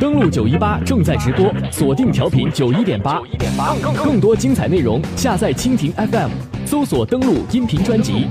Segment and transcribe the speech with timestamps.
[0.00, 3.22] 登录九一八正在直播，锁定调频九一点八，
[4.02, 6.30] 更多精彩内容下载蜻蜓 FM，
[6.66, 8.26] 搜索登录音频专辑。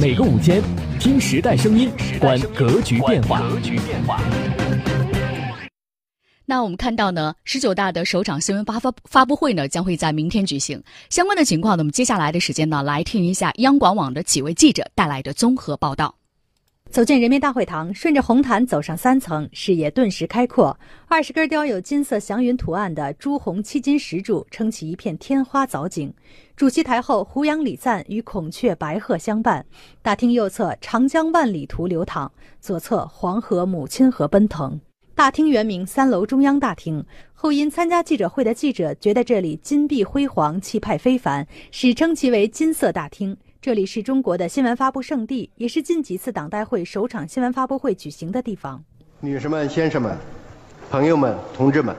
[0.00, 0.62] 每个午间，
[0.98, 3.42] 听时代声音，观格局变化。
[6.46, 10.82] 那我们看到呢，十九大的首场新闻发发发布会呢，将会在明天举行。
[11.10, 16.14] 相关的情况呢，我们接下来的时间呢，来听一下央广网的几位记者带来的综合报道。
[16.94, 20.78] 走进人民大会堂，顺着红毯走上三层，视野顿时开阔。
[21.08, 26.14] 二十根雕有金色祥云图案的朱红七金石柱撑起一片天花藻井。
[26.54, 29.66] 主席台后，胡杨礼赞与孔雀白鹤相伴。
[30.02, 34.80] 大厅右侧，长江万里图流淌；左侧，黄河母亲河奔腾。
[35.16, 43.36] 大厅原名三楼中央大厅，后因参加记者会的记者觉得这里金碧辉煌、气派非凡，史称其为“金色大厅”。
[43.64, 48.84] 这里是中国的新闻发布圣地，也是近几次党代会首场新闻发布会举行的地方。
[49.20, 50.14] 女士们、先生们、
[50.90, 51.96] 朋友们、同志们，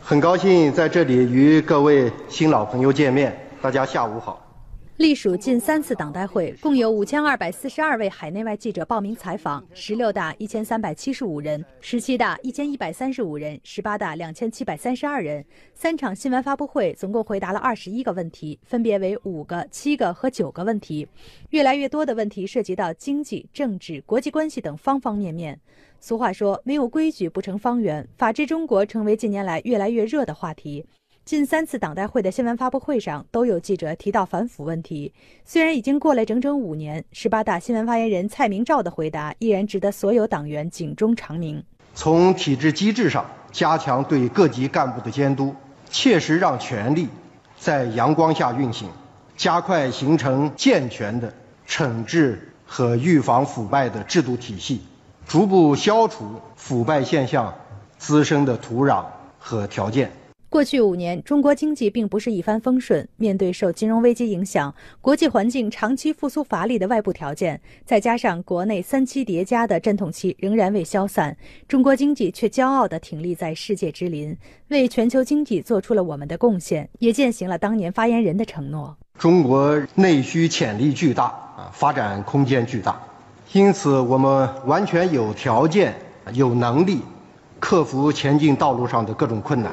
[0.00, 3.36] 很高兴在这里与各位新老朋友见面。
[3.60, 4.43] 大家下午好。
[4.98, 9.66] 隶属近三次党代会，共有五千二百四十二位海内外记者报名采访。
[9.74, 15.44] 十六大一千三百七十五人，十七大一千一百三十五人，十八大两千七百三十二人。
[15.74, 21.08] 三场新闻发布会总共回答了二十一个问题，分别为五个、七个和九个问题。
[21.50, 25.60] 越来越多的问题涉及到经济、政治、国际关系等方方面面。
[25.98, 30.86] 俗话说：“没有规矩不成方圆。”法治中国成为近年来越来越热的话题。
[31.24, 35.10] 近三次党代会的新闻发布会上，都有记者提到反腐问题。
[35.46, 41.64] 虽然已经过了整整五年，十八大新闻发言人蔡明照的回答依然值得所有党员警钟长鸣。
[41.94, 45.54] 从体制机制上加强对各级干部的监督，
[45.88, 47.08] 切实让权力
[47.58, 48.90] 在阳光下运行，
[49.34, 51.32] 加快形成健全的
[51.66, 54.82] 惩治和预防腐败的制度体系，
[55.26, 57.54] 逐步消除腐败现象
[57.96, 59.06] 滋生的土壤
[59.38, 60.12] 和条件。
[60.54, 63.08] 过去五年，中国经济并不是一帆风顺。
[63.16, 74.36] 面对受金融危机影响、国际环境长期复苏乏力的外部条件，再加上国内三期叠加的阵痛期仍然未消散，中国经济却骄傲地挺立在世界之林，
[74.68, 78.96] 为全球经济做出了我们的贡献，也践行了当年发言人的承诺。
[79.18, 82.96] 中国内需潜力巨大啊，发展空间巨大，
[83.52, 85.92] 因此我们完全有条件、
[86.32, 87.00] 有能力
[87.58, 89.72] 克服前进道路上的各种困难。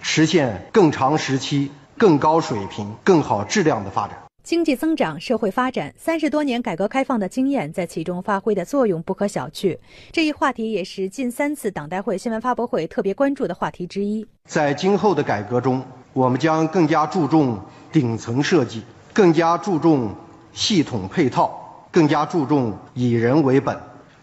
[0.00, 4.16] 实现更长时期、更高水平、更好质量的发展。
[4.42, 9.76] 经济增长、社会发展，三十多年改革开放的经验在其中发挥的作用不可小觑。
[10.10, 14.26] 这一话题也是近三次党代会新闻发布会特别关注的话题之一。
[14.46, 15.84] 在今后的改革中，
[16.14, 17.60] 我们将更加注重
[17.92, 18.82] 顶层设计，
[19.12, 20.14] 更加注重
[20.54, 23.78] 系统配套，更加注重以人为本，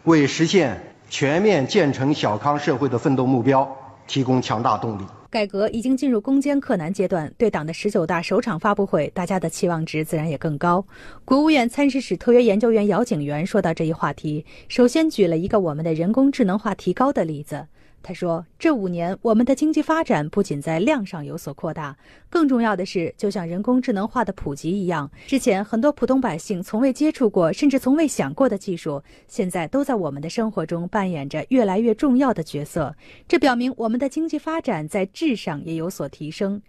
[0.05, 5.03] 为实现全面建成小康社会的奋斗目标提供强大动力。
[5.35, 10.85] 改革已经进入攻坚克难阶段，对党的十九大首场发布会，大家的期望值自然也更高。
[11.25, 17.67] 国务院参事室特约研究员姚景元说到这一话题，首先举了一个我们的人工智能化提高的例子。
[18.07, 21.97] 他说：“这五年，我们的经济发展不仅在量上有所扩大，
[22.29, 32.95] 更重要的是，就像人工智能化的普及一样，之前很多普通百姓从未接触过，甚至从未想过的技术，现在都在我们的生活中扮演着越来越重要的角色。
[33.27, 36.61] 这表明我们的经济发展在质上也有所提升。”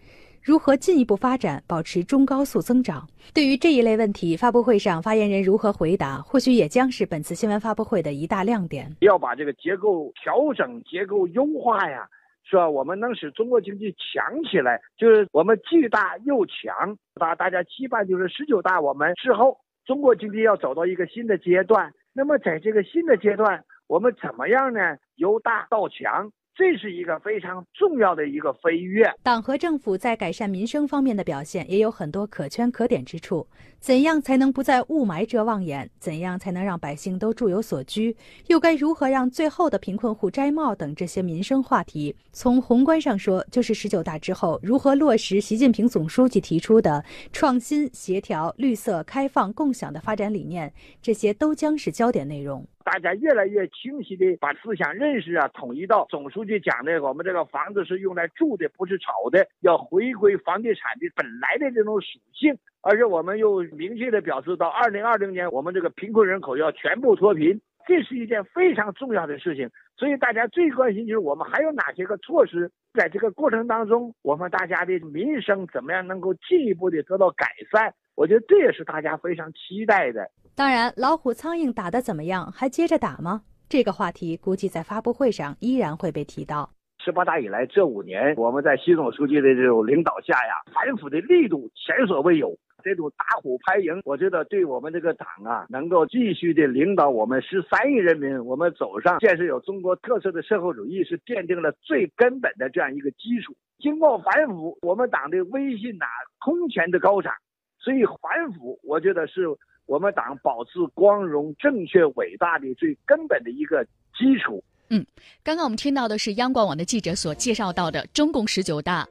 [0.47, 3.05] 如何进一步发展，保持中高速增长？
[3.33, 8.89] 对于这一类问题，发布会上发言人如何回答，或许也将是本次新闻发布会的一大亮点。
[9.01, 12.07] 要把这个结构调整、结构优化呀，
[12.45, 12.69] 是吧？
[12.69, 16.97] 我们能使中国经济强起来，就是我们既大又强。
[17.15, 21.91] 大大家期盼就是十九大我们之后，中国经济要走到一个新的阶段。
[22.13, 24.95] 那么在这个新的阶段，我们怎么样呢？
[25.17, 26.31] 由大到强。
[26.57, 29.07] 这是一个非常重要的一个飞跃。
[29.21, 33.45] 党和政府在改善民生方面的表现也有很多可圈可点之处。
[33.79, 35.87] 怎样才能不在雾霾遮望眼？
[35.99, 38.17] 怎样才能让百姓都住有所居？
[38.47, 40.73] 又该如何让最后的贫困户摘帽？
[40.73, 52.65] 等这些民生话题，从宏观上说，就是十九大之后如何落实习近平总书记提出的创新、协调、绿色、开放、共享的发展理念，这些都将是焦点内容。
[52.87, 62.57] 大家越来越清晰地把思想认识啊统一到总书记讲的，我们这个房子是用来住的，不是炒的，要回归房地产的本来的这种属性。
[62.81, 69.69] 而且我们又明确地表示，到二零二零年，我们这个贫困人口要全部脱贫，这是一件非常重要的事情。
[69.97, 77.93] 所以大家最关心就是我们还有哪些个措施，在这个过程当中，我们大家的民生怎么样能够进一步的得到改善？
[78.15, 80.31] 我觉得这也是大家非常期待的。
[80.57, 82.51] 当然，老虎苍蝇打得怎么样？
[82.51, 83.43] 还接着打吗？
[83.69, 86.71] 这个话题估计在发布会上依然会被提到。
[86.97, 92.57] 十八大以来这五年，我们在习总书记的这种领导下呀，反腐的力度前所未有。
[92.83, 103.53] 这种打虎拍蝇，我觉得对我们这个党啊，能够继续的领导我们十三亿人民，我们走上建设有中国特色的社会主义，是奠定了最根本的这样一个基础。
[103.77, 106.05] 经过反腐，我们党的威信呐
[106.39, 107.31] 空前的高涨。
[107.79, 109.43] 所以反腐，我觉得是
[109.87, 113.83] 我们党保持光荣、正确、伟大的最根本的一个
[114.15, 114.63] 基础。
[114.89, 115.05] 嗯，
[115.43, 119.07] 刚刚我们听到的是央广网的记者所介绍到的中共十九大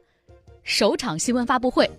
[0.63, 1.89] 首场新闻发布会。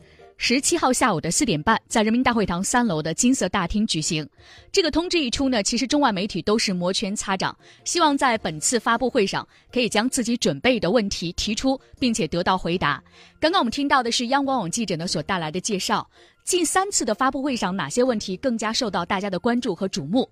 [0.40, 4.26] 十七号下午的四点半，在人民大会堂三楼的金色大厅举行。
[4.70, 7.54] 这个通知一出呢，其实中外媒体都是摩拳擦掌，
[7.84, 13.02] 希望在本次发布会上可以将自己准备的问题提出，并且得到回答。
[13.40, 16.08] 刚刚我们听到的是央广网记者呢所带来的介绍。
[16.44, 20.26] 近三次的发布会上，哪些问题更加受到大家的关注和瞩目？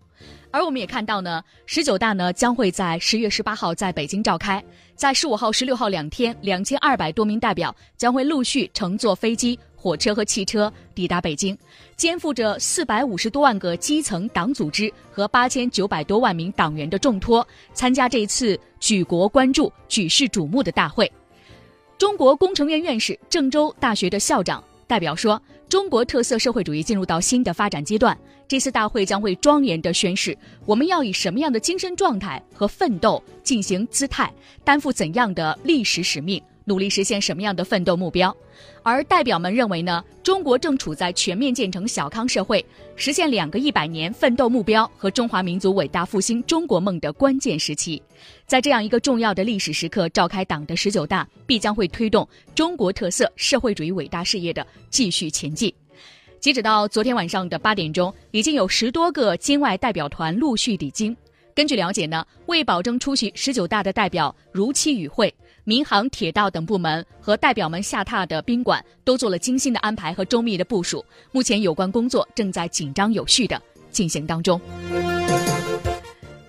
[0.50, 4.64] 而我们也看到呢，十九大呢将会在十月十八号在北京召开，
[4.94, 11.56] 在十五号、十六号两天，两千二百多名代表将会陆续乘坐飞机、火车和汽车抵达北京，
[11.96, 21.08] 肩负着四百五十多万个基层党组织和八千九百多万名党员的重托，参加这一次举国关注、举世瞩目的大会。
[21.96, 25.40] 中国工程院院士、郑州大学的校长代表说。
[25.68, 28.16] 中国特色社会主义进入到新的发展阶段，
[28.46, 36.40] 这次大会将会庄严地宣示，我们要以什么样的精神状态和奋斗进行姿态，担负怎样的历史使命。
[36.66, 38.36] 努力实现什么样的奋斗目标？
[38.82, 40.04] 而代表们认为呢？
[40.24, 42.64] 中国正处在全面建成小康社会、
[42.96, 48.02] 实现两个一百年奋斗目标和中华民族伟大复兴中国梦的关键时期，
[48.46, 55.72] 在这样一个重要的历史时刻召开党的十九大，必将会推动中国特色社会主义伟大事业的继续前进。
[56.40, 61.16] 截止到昨天晚上的八点钟，已经有十多个境外代表团陆续抵京。
[61.54, 65.32] 根据了解呢，为保证出席十九大的代表如期与会。
[65.68, 71.04] 民航、铁道等部门和代表们下榻的宾馆都做了精心的安排和周密的部署。
[71.32, 73.60] 目前有关工作正在紧张有序的
[73.90, 74.60] 进行当中。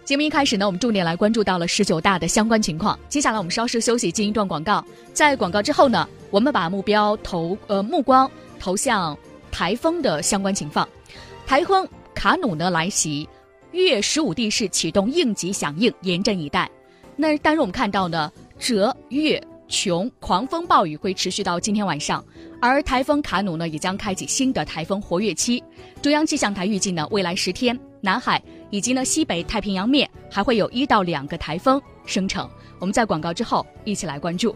[0.06, 2.98] 节目一开始呢，我们重点来关注到了十九大的相关情况。
[3.10, 4.86] 接下来我们稍事休息，进一段广告。
[5.14, 8.30] 在广告之后呢，我们把目标投呃目光
[8.60, 9.18] 投向
[9.52, 10.88] 台风的相关情况。
[11.48, 13.28] 台风卡努呢来袭，
[13.72, 16.70] 粤十五地市启动应急响应，严阵以待。
[17.16, 18.32] 那但是我们看到呢。
[18.58, 22.24] 折月琼狂风暴雨会持续到今天晚上，
[22.62, 25.64] 而台风卡努呢也将开启新的台风活跃期。
[26.02, 32.50] 中央气象台预计呢，未来十天南海以及呢西北太平洋面还会有一到两个台风生成。
[32.80, 34.56] 我们在广告之后一起来关注。